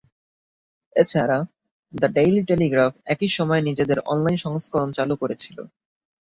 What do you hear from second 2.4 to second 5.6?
Telegraph" একই সময়ে নিজেদের অনলাইন সংস্করণ চালু করেছিল।